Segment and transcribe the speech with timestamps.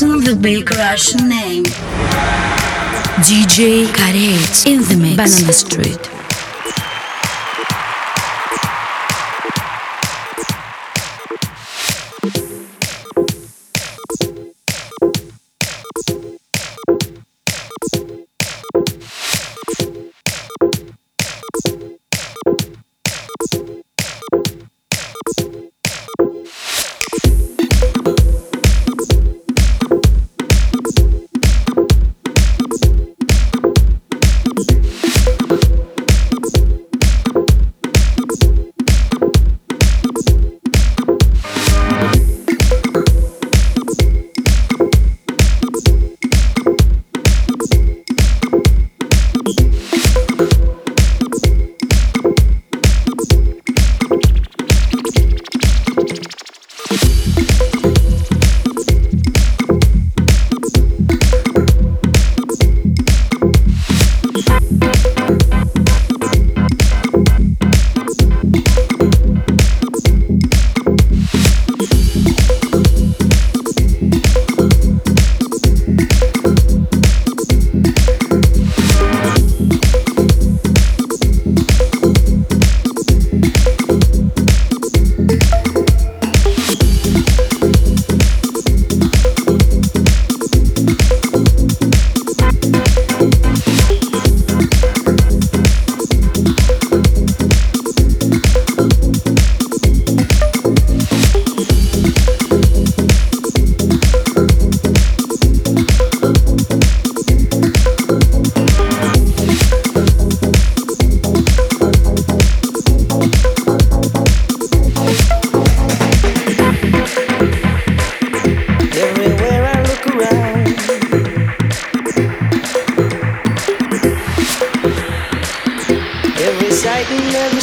[0.00, 1.64] The Big Russian name.
[3.26, 5.16] DJ Karet in the mix.
[5.16, 6.09] Banana Street.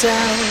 [0.00, 0.49] sound.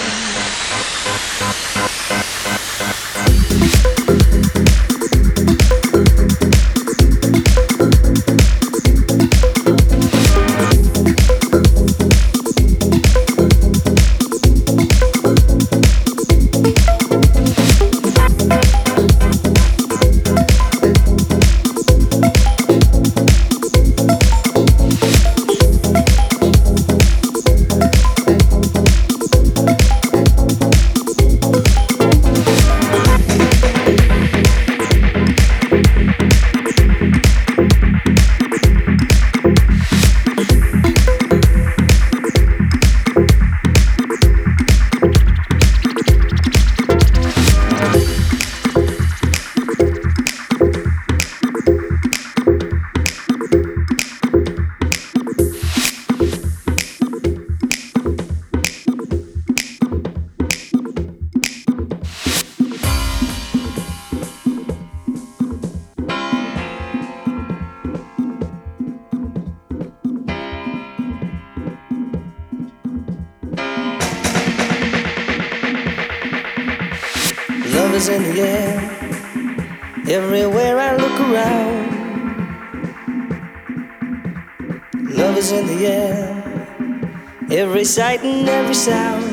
[87.99, 89.23] Sight and every sound.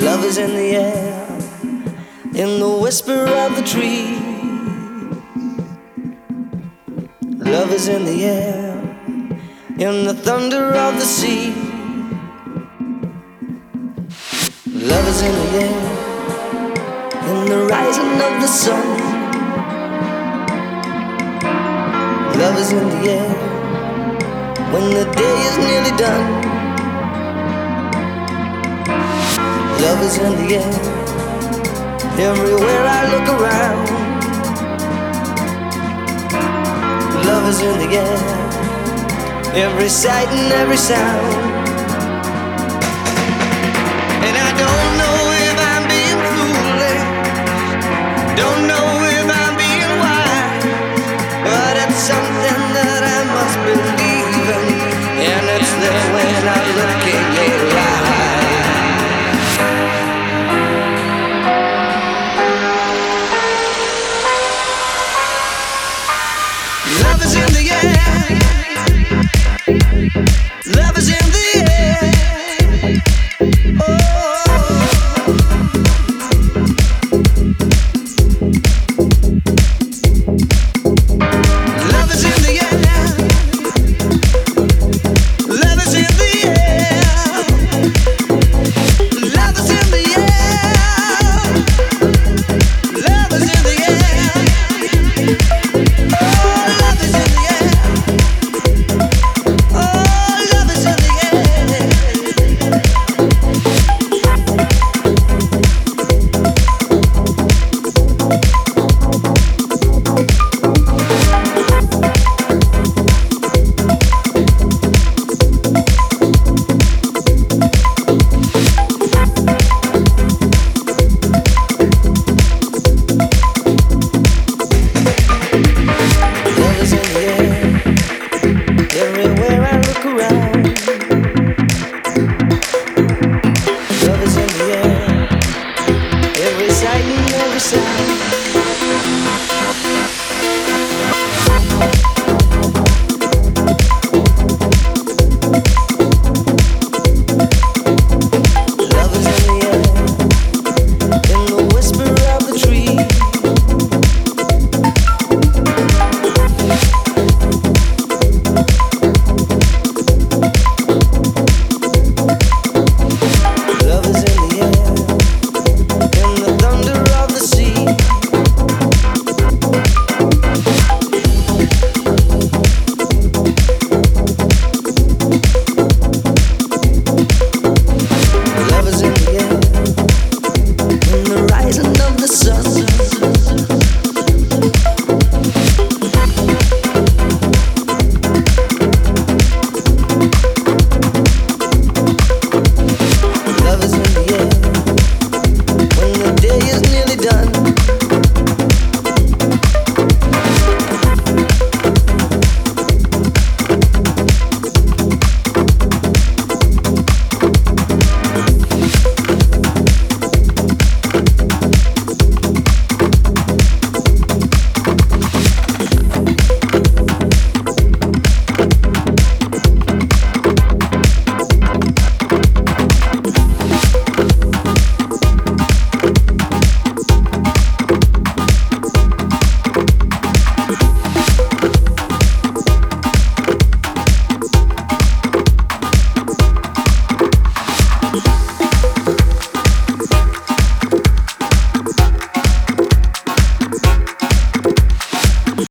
[0.00, 1.38] Love is in the air,
[2.34, 4.16] in the whisper of the tree.
[7.54, 8.72] Love is in the air,
[9.78, 11.67] in the thunder of the sea.
[15.18, 15.78] Is in the air,
[17.30, 18.86] in the rising of the sun.
[22.38, 23.30] Love is in the air
[24.72, 26.26] when the day is nearly done.
[29.82, 30.74] Love is in the air,
[32.30, 33.88] everywhere I look around.
[37.26, 38.18] Love is in the air,
[39.66, 41.57] every sight and every sound.
[67.02, 68.57] Love is in the air.